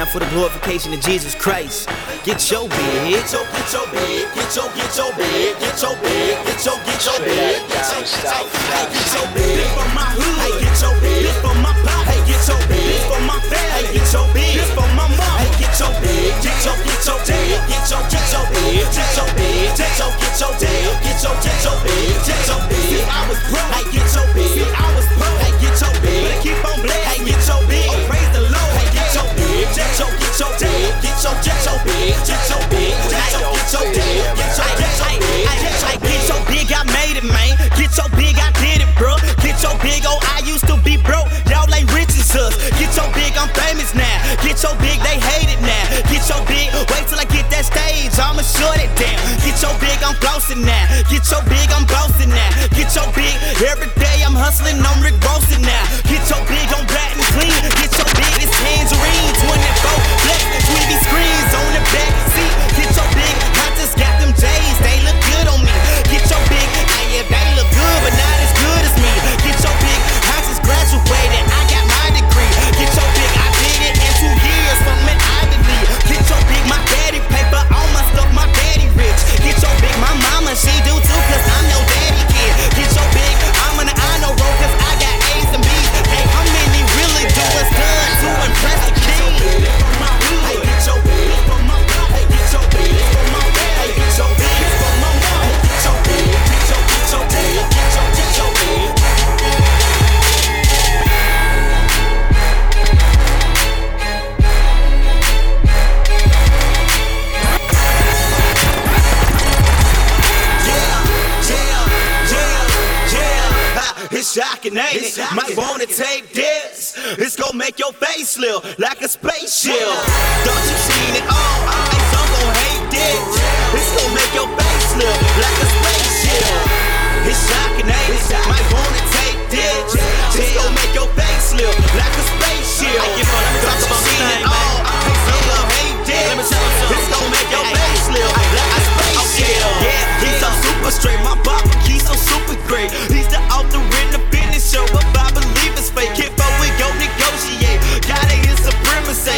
[0.00, 1.88] and not for the glorification of Jesus Christ.
[2.24, 3.10] Get your big.
[3.10, 6.78] Get your, get your big, get your, get your big, get your big, get your,
[6.84, 9.56] get your big, get your, hey, get your big.
[9.60, 11.20] This for my hood, hey, get your big.
[11.24, 12.86] This for my pop, hey, get your big.
[12.86, 14.54] This for my family, hey, get your big.
[14.56, 18.02] This for my mom, hey, get your big, get your, get your big, get your,
[18.08, 21.76] get your big, get your big, get your, get your big, get your, get your
[21.84, 22.88] big, get your big.
[22.88, 24.09] See, I was broke, hey, get
[31.70, 35.46] your big, get your big, get your, get your big, get your, get your big,
[35.46, 36.10] get big.
[36.10, 37.54] Get your big, I made it, man.
[37.78, 39.14] Get your big, I did it, bro.
[39.42, 41.30] Get your big, oh, I used to be broke.
[41.46, 42.54] Y'all ain't rich as us.
[42.78, 44.16] Get your big, I'm famous now.
[44.42, 45.84] Get your big, they hate it now.
[46.10, 49.18] Get your big, wait till I get that stage, I'ma shut it down.
[49.46, 50.84] Get your big, I'm flossing now.
[51.06, 52.50] Get your big, I'm bossing now.
[52.74, 55.84] Get your big, every day I'm hustling, I'm Rick Roasting now.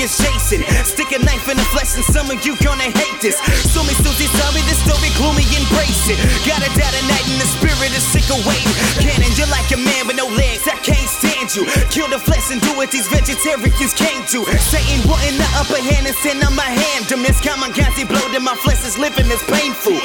[0.00, 0.64] killer Jason.
[0.84, 3.36] Stick a knife in the flesh, and some of you gonna hate this.
[3.68, 6.16] So me Susie, sorry, this story gloomy, embrace it.
[6.48, 8.72] Got a dad at night, and the spirit is sick of waiting.
[8.96, 11.68] Canon, you're like a man with no legs, I can't stand you.
[11.92, 14.44] Kill the flesh and do what these vegetarians can't do.
[14.72, 17.08] Satan wanting the upper hand and send on my hand.
[17.12, 19.98] To miss kamikaze blow to my flesh is living is painful.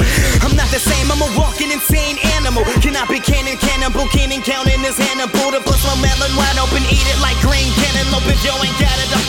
[0.44, 2.66] I'm not the same, I'm a walking insane animal.
[2.84, 6.84] Can I be cannon, cannibal, cannon, counting this Hannibal to bust my melon wide open,
[6.92, 8.28] eat it like green cantaloupe.
[8.28, 9.25] If you ain't got it, I'm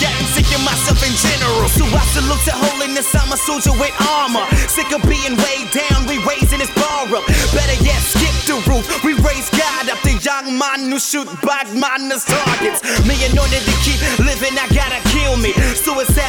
[0.97, 1.69] myself in general.
[1.69, 4.45] So I salute to holiness, I'm a soldier with armor.
[4.69, 7.27] Sick of being weighed down, we raising this bar up.
[7.53, 8.85] Better yet, skip the roof.
[9.05, 12.83] We raise God up, the young man who shoot bad minus targets.
[13.07, 15.53] Me anointed to keep living, I gotta kill me.
[15.77, 16.26] Suicide,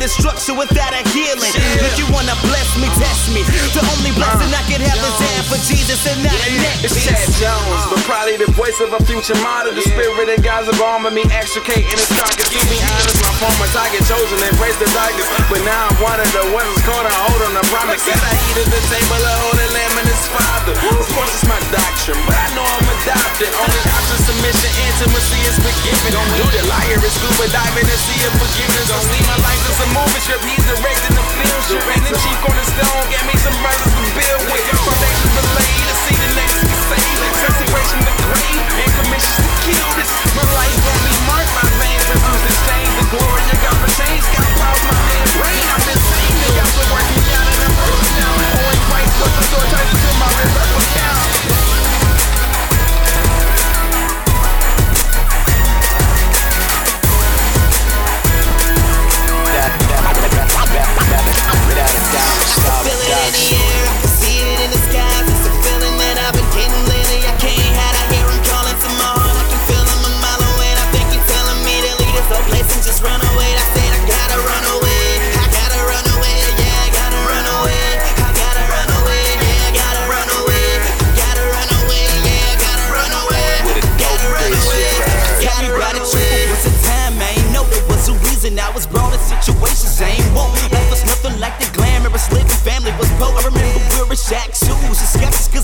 [0.00, 1.52] destruction without a healing.
[1.84, 3.44] If you wanna bless me, test me.
[3.76, 5.28] The only blessing I can have is uh.
[5.28, 6.96] hand for Jesus and not a neck It's.
[7.04, 9.76] Chad Jones, but probably the voice of a future model.
[9.76, 12.48] The spirit and God's armor me extricating his sockets.
[12.48, 15.28] To be honest, my former target chosen, embrace the darkness.
[15.52, 18.00] But now I'm one of the ones caught on hold on the promise.
[18.00, 20.72] Said I eat at the table of holy lamb and his father.
[20.80, 23.52] Of course, it's my doctrine, but I know I'm adopted.
[23.52, 26.16] Only option submission, intimacy is forgiven.
[26.16, 28.88] Don't do the liar, it's scuba diving and see if forgiveness.
[28.88, 30.42] Don't see my life as a movie strip.
[30.46, 31.84] He's directing the film strip.
[31.90, 34.64] And the chief cornerstone, get me some brothers to build with.
[34.70, 37.18] Foundations to lay to see the next be saved.
[37.40, 40.10] Separation to grave and commissions to kill this.
[40.36, 42.92] My life gon' be marked by veins, refuse to change.
[43.00, 45.64] The glory of God for change, got pause my man's brain.
[45.74, 47.19] I'm insane, they got to work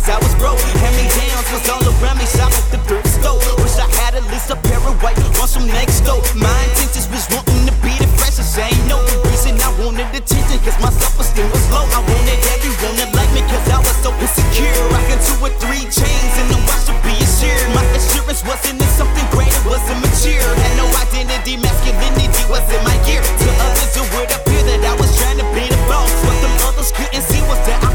[0.07, 0.63] I was broke.
[0.79, 2.27] Hand me downs was all around me.
[2.31, 3.43] Shop at the thrift store.
[3.59, 6.23] Wish I had at least a pair of white ones from next door.
[6.39, 8.55] My intentions was wanting to be the freshest.
[8.55, 11.83] Ain't the reason I wanted attention cause my self-esteem was low.
[11.91, 14.71] I wanted everyone to like me cause I was so insecure.
[14.95, 17.67] Rocking two or three chains and no watch to be assured.
[17.75, 20.39] My assurance wasn't in something greater, wasn't mature.
[20.39, 23.27] Had no identity, masculinity wasn't my gear.
[23.27, 26.15] To others, it would appear that I was trying to be the boss.
[26.23, 27.86] What them others couldn't see was that I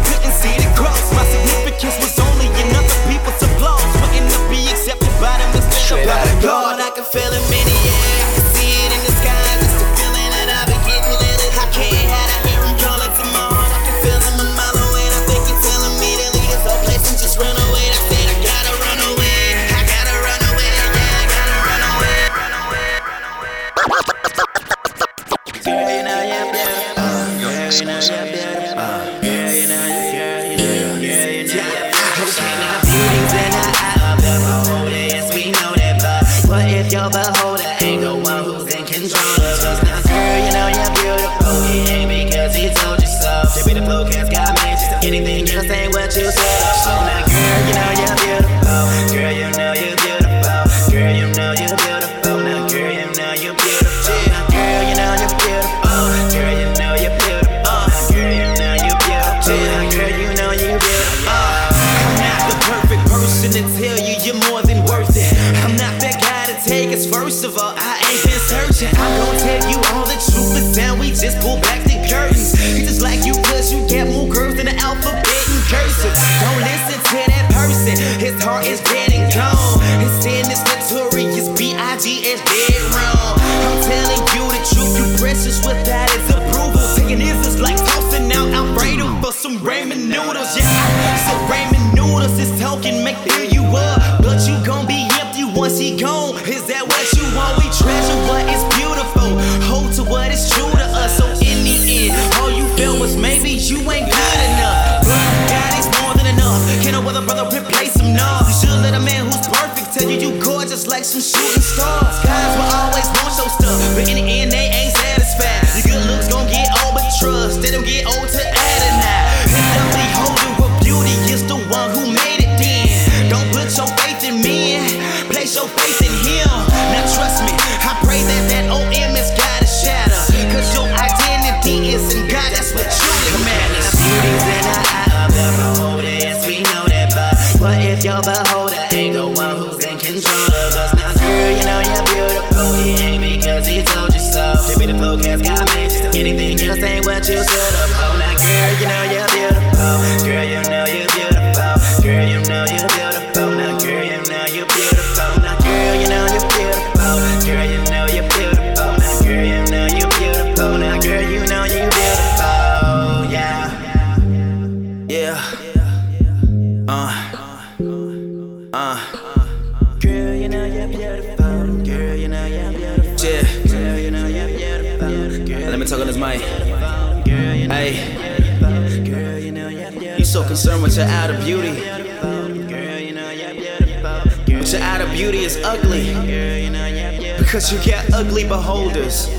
[187.52, 187.52] you're beautiful.
[187.52, 189.28] because you get ugly beholders.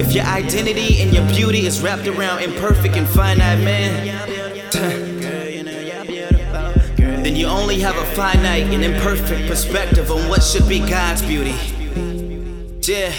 [0.00, 4.06] if your identity and your beauty is wrapped around imperfect and finite man,
[6.96, 11.56] then you only have a finite and imperfect perspective on what should be God's beauty.
[12.82, 13.12] Yeah.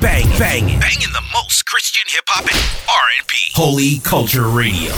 [0.00, 2.56] Bang, bang, banging the most Christian hip hop and
[2.88, 3.36] R&B.
[3.54, 4.94] Holy Culture Radio.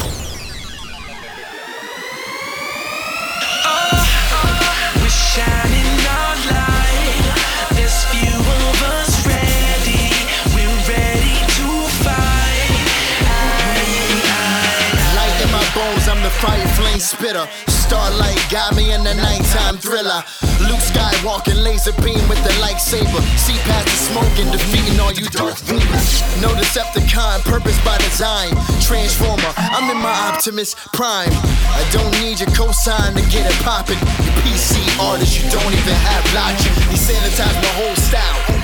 [16.40, 17.77] Fire flame spitter.
[17.88, 20.20] Starlight got me in the nighttime thriller.
[20.60, 23.22] Luke Skywalker laser beam with the lightsaber.
[23.40, 26.20] See past the smoke and defeating all you Darth Vaders.
[26.42, 28.52] No Decepticon, purpose by design.
[28.84, 31.32] Transformer, I'm in my Optimus Prime.
[31.32, 33.96] I don't need your cosign to get it poppin'.
[34.20, 36.72] You PC artist, you don't even have logic.
[36.92, 38.58] Desanitize my whole style.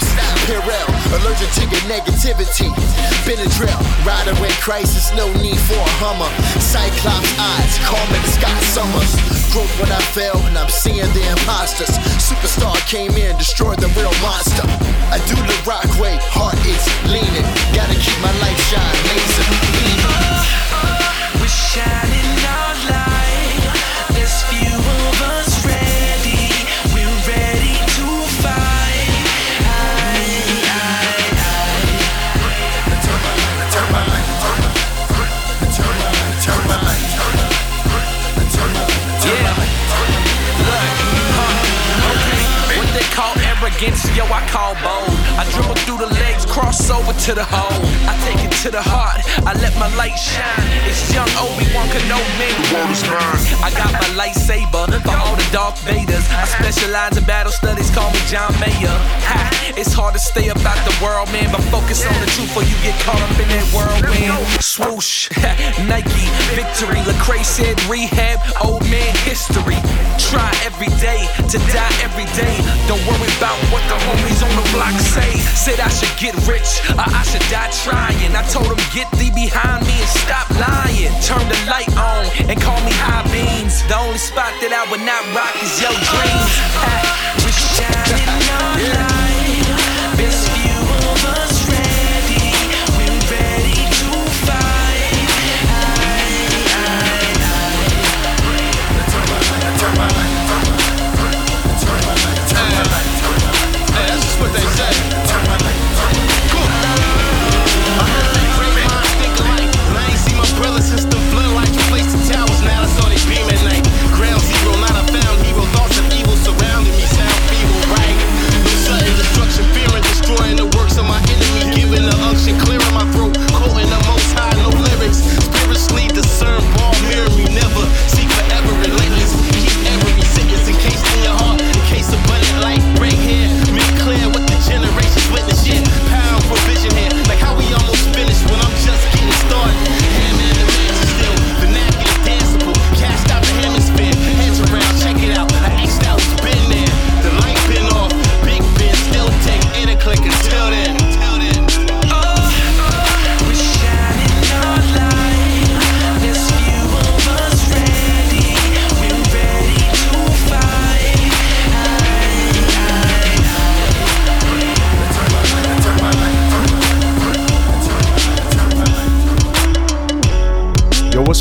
[0.45, 2.69] Purell, allergic to your negativity.
[3.25, 6.29] Benadryl, rider in crisis, no need for a Hummer.
[6.61, 9.14] Cyclops eyes, call me the Scott Summers.
[9.53, 11.97] Growth when I fell, and I'm seeing the imposters.
[12.19, 14.67] Superstar came in, destroyed the real monster.
[15.15, 17.47] I do the rock way, heart is leaning.
[17.75, 20.34] Gotta keep my light shine, laser beaming.
[43.85, 45.24] Call arrogance, yo, I call bold.
[45.35, 47.83] I dribble through the legs, cross over to the hole.
[48.07, 50.63] I take it to the heart, I let my light shine.
[50.87, 52.55] It's young Obi-Wan Kenobi.
[53.65, 56.23] I got my lightsaber for all the Darth Vaders.
[56.31, 58.95] I specialize in battle studies, call me John Mayer.
[59.27, 62.63] Ha, it's hard to stay about the world, man, but focus on the truth or
[62.63, 64.63] you get caught up in that whirlwind.
[64.63, 65.31] Swoosh,
[65.91, 67.03] Nike, victory.
[67.03, 69.79] Lecrae said rehab, old man history.
[70.31, 72.55] Try every day to die every day.
[72.87, 75.24] Don't worry about what the homies on the block say.
[75.57, 78.37] Said I should get rich or I should die trying.
[78.37, 81.13] I told them get thee behind me and stop lying.
[81.25, 83.83] Turn the light on and call me high beams.
[83.89, 86.53] The only spot that I would not rock is your dreams.
[87.41, 89.15] We're shining our light.
[89.15, 89.24] There's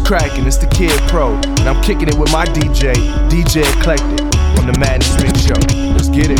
[0.02, 0.46] cracking?
[0.46, 2.94] It's the Kid Pro, and I'm kicking it with my DJ,
[3.30, 4.22] DJ Eclectic,
[4.60, 5.60] on the Madness Mix Show.
[5.94, 6.40] Let's get it.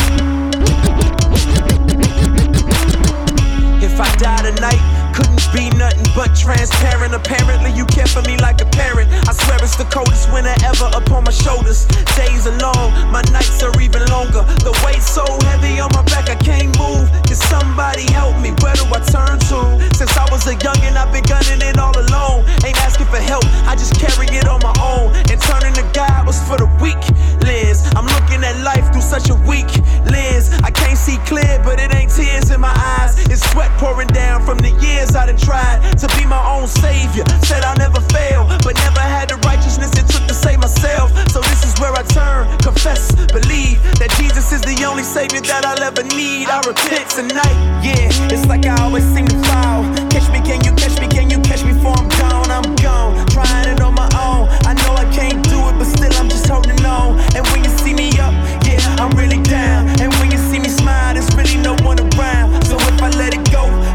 [3.84, 7.14] If I die tonight, couldn't be nothing but transparent.
[7.14, 9.08] Apparently, you care for me like a parent.
[9.30, 11.86] I swear it's the coldest winter ever upon my shoulders.
[12.18, 14.42] Days are long, my nights are even longer.
[14.66, 17.08] The weight's so heavy on my back, I can't move.
[17.30, 18.52] Can somebody help me?
[18.60, 19.60] Where do I turn to?
[19.94, 22.46] Since I was a youngin', I've been gunning it all alone.
[22.66, 25.14] Ain't asking for help, I just carry it on my own.
[25.30, 27.02] And turning to God was for the weak
[27.46, 27.86] lens.
[27.96, 29.70] I'm looking at life through such a weak
[30.10, 30.50] lens.
[30.64, 33.20] I can't see clear, but it ain't tears in my eyes.
[33.30, 37.28] It's sweat pouring down from the years I done tried to be my own savior.
[37.44, 41.12] Said I'll never fail, but never had the righteousness it took to save myself.
[41.30, 45.66] So this is where I turn, confess, believe that Jesus is the only savior that
[45.68, 46.48] I'll ever need.
[46.48, 48.08] I repent tonight, yeah.
[48.32, 49.84] It's like I always seem to fall.
[50.08, 51.12] Catch me, can you catch me?
[51.12, 52.50] Can you catch me before I'm gone?
[52.50, 54.48] I'm gone, trying it on my own.
[54.64, 57.20] I know I can't do it, but still I'm just holding on.
[57.36, 58.32] And when you see me up,
[58.64, 59.92] yeah, I'm really down.
[60.00, 62.64] And when you see me smile, there's really no one around.
[62.64, 63.43] So if I let it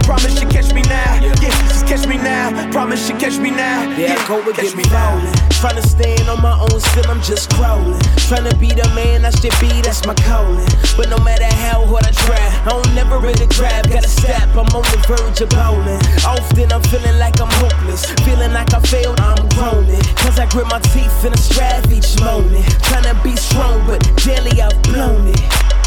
[0.09, 1.21] promise you catch me now.
[1.21, 2.49] Yeah, just catch me now.
[2.73, 3.85] Promise you catch me now.
[3.93, 5.37] Yeah, I go and catch get me rolling.
[5.61, 8.01] Trying to stand on my own, still I'm just crawling.
[8.25, 10.65] Trying to be the man I should be, that's my calling.
[10.97, 13.85] But no matter how hard I try, I don't never really grab.
[13.93, 16.01] Gotta step, I'm on the verge of bowling.
[16.25, 18.09] Often I'm feeling like I'm hopeless.
[18.25, 20.01] Feeling like I failed, I'm groaning.
[20.17, 22.65] Cause I grit my teeth in a strive each moment.
[22.89, 25.41] Trying to be strong, but daily I've blown it.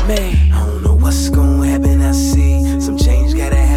[0.05, 2.79] Man, I don't know what's gonna happen, I see.
[2.81, 3.20] Some change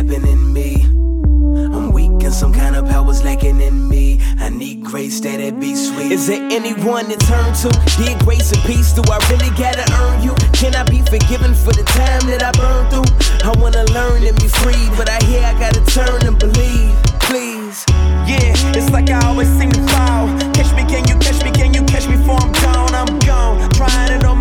[0.07, 0.83] gotta in me.
[0.85, 4.21] I'm weak and some kind of power's lacking in me.
[4.39, 6.13] I need grace that it be sweet.
[6.13, 7.71] Is there anyone to turn to?
[7.97, 10.35] Dear grace and peace, do I really gotta earn you?
[10.53, 13.09] Can I be forgiven for the time that I burned through?
[13.49, 16.93] I wanna learn and be free, but I hear I gotta turn and believe.
[17.21, 17.85] Please.
[18.29, 20.29] Yeah, it's like I always seem to fall.
[20.53, 21.51] Catch me, can you catch me?
[21.51, 22.95] Can you catch me before I'm gone?
[22.95, 24.34] I'm gone, trying it on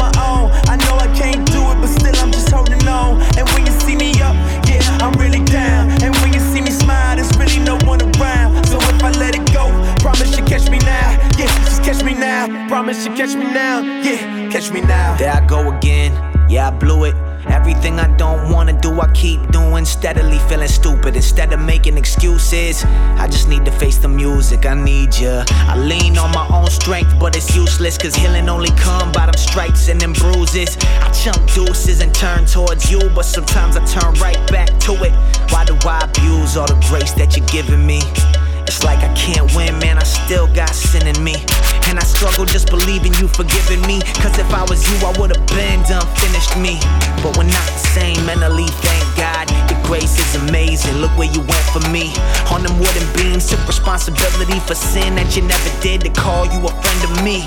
[12.74, 13.82] Promise you catch me now.
[14.02, 15.16] Yeah, catch me now.
[15.16, 16.12] There I go again.
[16.50, 17.14] Yeah, I blew it.
[17.46, 19.86] Everything I don't wanna do, I keep doing.
[19.86, 21.16] Steadily feeling stupid.
[21.16, 24.66] Instead of making excuses, I just need to face the music.
[24.66, 25.44] I need ya.
[25.52, 27.96] I lean on my own strength, but it's useless.
[27.96, 30.76] Cause healing only come by them stripes and them bruises.
[31.00, 35.14] I chunk deuces and turn towards you, but sometimes I turn right back to it.
[35.52, 38.02] Why do I abuse all the grace that you're giving me?
[38.66, 40.00] It's like I can't win, man.
[40.00, 41.36] I still got sin in me.
[41.90, 44.02] And I struggle just believing you forgiving me.
[44.22, 46.80] Cause if I was you, I would've been done, finished me.
[47.22, 49.52] But we're not the same mentally, thank God.
[49.70, 50.98] Your grace is amazing.
[50.98, 52.14] Look where you went for me.
[52.52, 56.60] On them wooden beams, took responsibility for sin that you never did to call you
[56.66, 57.46] a friend of me.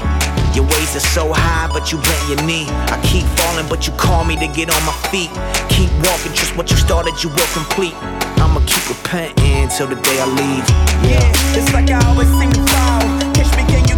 [0.55, 2.65] Your ways are so high, but you bent your knee.
[2.89, 5.29] I keep falling, but you call me to get on my feet.
[5.69, 7.93] Keep walking, trust what you started, you will complete.
[8.41, 10.67] I'ma keep repenting till the day I leave.
[11.05, 11.21] Yeah,
[11.59, 13.05] it's like I always seem to fall.
[13.37, 13.65] Catch me?
[13.69, 13.97] Can you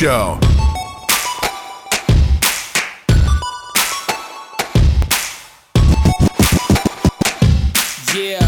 [0.00, 0.38] Show.
[8.14, 8.40] Yeah.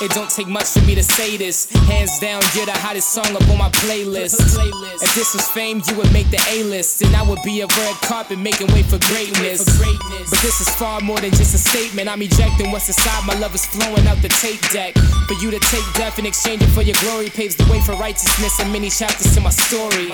[0.00, 1.70] It don't take much for me to say this.
[1.88, 4.38] Hands down, you're the hottest song up on my playlist.
[5.02, 7.02] If this was fame, you would make the A list.
[7.02, 9.64] And I would be a red carpet making way for greatness.
[10.30, 12.08] But this is far more than just a statement.
[12.08, 13.26] I'm ejecting what's inside.
[13.26, 14.94] My love is flowing out the tape deck.
[15.26, 17.92] For you to take death and exchange it for your glory paves the way for
[17.92, 20.08] righteousness and many chapters to my story.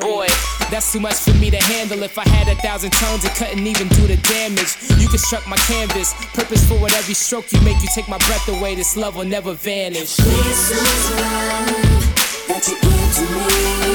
[0.00, 0.26] Boy,
[0.70, 2.02] that's too much for me to handle.
[2.02, 4.76] If I had a thousand tongues, it couldn't even do the damage.
[4.98, 7.80] You construct my canvas, purposeful with every stroke you make.
[7.82, 8.74] You take my breath away.
[8.74, 10.16] This love will never vanish.
[10.16, 11.66] This is love
[12.48, 13.24] that you give to
[13.82, 13.87] me,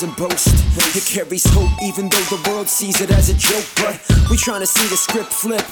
[0.00, 0.54] doesn't boast.
[0.94, 3.66] It carries hope, even though the world sees it as a joke.
[3.82, 3.98] But
[4.30, 5.64] we trying to see the script flip,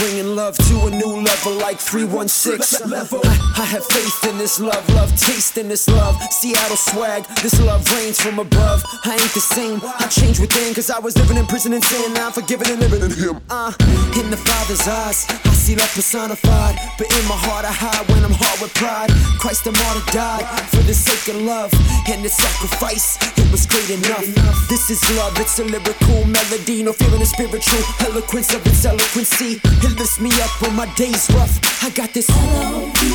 [0.00, 2.88] bringing love to a new level like 316.
[2.88, 3.20] Level.
[3.24, 6.16] I have faith in this love, love, taste in this love.
[6.32, 8.82] Seattle swag, this love rains from above.
[9.04, 12.14] I ain't the same, I changed within, cause I was living in prison and sin.
[12.14, 13.42] Now I'm forgiven and living in Him.
[13.50, 13.72] Uh,
[14.16, 15.53] in the Father's eyes.
[15.66, 19.08] He left personified, but in my heart I hide when I'm hard with pride.
[19.40, 21.72] Christ the martyr died for the sake of love
[22.06, 23.16] and the sacrifice.
[23.38, 24.28] It was great enough.
[24.68, 28.84] This is love, it's a lyrical melody, no fear in the spiritual eloquence of its
[28.84, 29.58] eloquency.
[29.64, 31.56] It lifts me up when my day's rough.
[31.82, 32.26] I got this,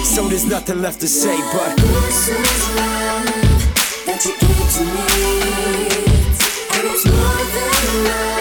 [0.10, 3.30] so there's nothing left to say but this is love
[4.10, 5.06] that you gave to me,
[6.74, 8.39] and it's more than love.